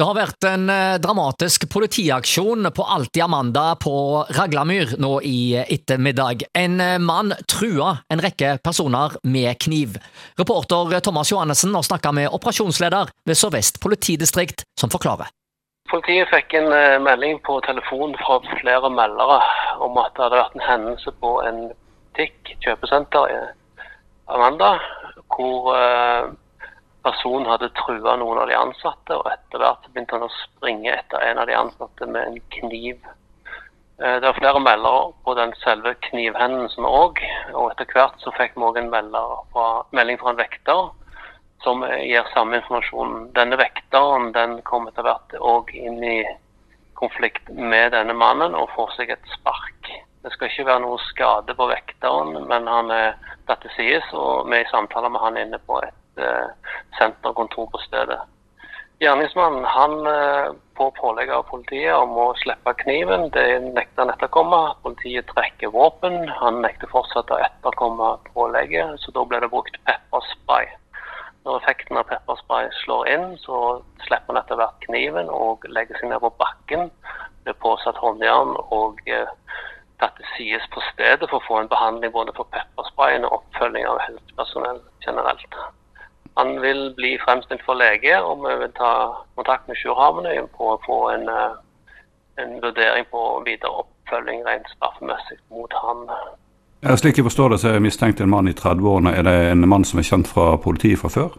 [0.00, 3.92] Det har vært en eh, dramatisk politiaksjon på Alltid Amanda på
[4.32, 6.46] Raglamyr nå i ettermiddag.
[6.56, 9.98] En eh, mann trua en rekke personer med kniv.
[10.40, 15.28] Reporter Thomas Johannessen har snakka med operasjonsleder ved Sør-Vest politidistrikt, som forklarer.
[15.92, 19.42] Politiet fikk en eh, melding på telefon fra flere meldere
[19.84, 23.40] om at det hadde vært en hendelse på en butikk, kjøpesenter i
[24.32, 24.78] Amanda,
[25.36, 25.74] hvor
[27.04, 31.24] personen hadde trua noen av de ansatte, og etter hvert begynte han å springe etter
[31.24, 32.98] en av de ansatte med en kniv.
[34.00, 37.22] Eh, det var flere melder på den selve knivhendelsen òg,
[37.54, 40.90] og etter hvert så fikk vi òg en fra, melding fra en vekter
[41.64, 43.32] som gir samme informasjon.
[43.36, 46.22] Denne vekteren den kom etter hvert òg inn i
[46.96, 49.92] konflikt med denne mannen og får seg et spark.
[50.20, 53.14] Det skal ikke være noe skade på vekteren, men han er
[53.48, 56.48] tatt til og vi er i samtaler med han inne på et Eh,
[56.98, 58.20] senterkontor på stedet.
[59.00, 63.30] Gjerningsmannen han eh, får pålegg av politiet om å slippe kniven.
[63.32, 64.58] Det nekter han etterkomme.
[64.84, 66.28] Politiet trekker våpen.
[66.42, 70.68] Han nekter fortsatt å etterkomme pålegget, så da ble det brukt pepperspray.
[71.48, 76.12] Når effekten av pepperspray slår inn, så slipper han etter hvert kniven og legger seg
[76.12, 76.90] ned på bakken.
[77.46, 79.32] Blir påsatt håndjern og eh,
[80.04, 83.88] tatt til sides på stedet for å få en behandling både for peppersprayen og oppfølging
[83.88, 85.62] av helsepersonell generelt.
[86.38, 88.92] Han vil bli fremstilt for lege, og vi vil ta
[89.36, 91.56] kontakt med Sjurhavnøy på å få en, eh,
[92.42, 96.06] en, vurdering på videre oppfølging rent straffemessig mot han.
[96.82, 99.16] Ja, slik jeg forstår det, så er mistenkt en mann i 30-årene.
[99.18, 101.36] Er det en mann som er kjent fra politiet fra før?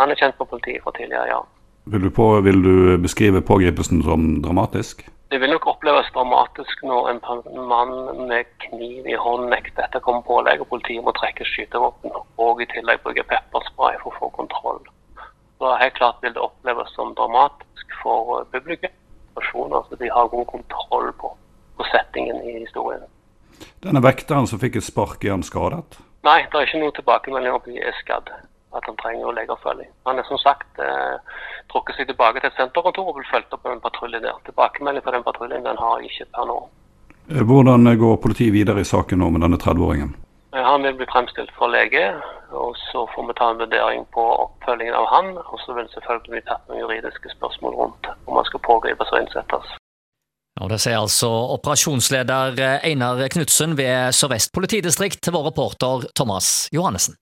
[0.00, 1.42] Han er kjent fra politiet fra tidligere, ja.
[1.84, 5.06] Vil du, på, vil du beskrive pågripelsen som dramatisk?
[5.32, 7.20] Det vil nok oppleves dramatisk når en
[7.68, 7.92] mann
[8.28, 12.12] med kniv i hånden nekter dette kommer pålegg, og politiet må trekke skytevåpen
[12.46, 13.24] og i tillegg bruke
[13.82, 14.80] pepperspray for å få kontroll.
[15.58, 18.90] Så helt klart vil det oppleves som dramatisk for publikum.
[19.34, 21.36] Så de har god kontroll på,
[21.76, 23.02] på settingen i historien.
[23.80, 25.98] Denne vekteren som fikk et spark, er han skadet?
[26.22, 28.28] Nei, det er ikke noe tilbakemelding om at han er skadd
[28.72, 29.88] at han trenger legeoppfølging.
[30.08, 31.40] Han er som sagt eh,
[31.72, 34.38] trukket seg tilbake til et senterkontor og vil fulgt opp en patrulje der.
[34.46, 36.58] Tilbakemelding på den patruljen den har jeg ikke per nå.
[37.32, 40.14] Eh, hvordan går politiet videre i saken nå med denne 30-åringen?
[40.54, 42.12] Eh, han vil bli fremstilt for lege,
[42.52, 45.30] og så får vi ta en vurdering på oppfølgingen av han.
[45.42, 49.12] Og så vil det selvfølgelig bli tatt noen juridiske spørsmål rundt om han skal pågripes
[49.12, 49.72] og innsettes.
[50.60, 57.16] Og Det sier altså operasjonsleder Einar Knutsen ved Sør-Vest politidistrikt vår reporter Thomas Johannessen.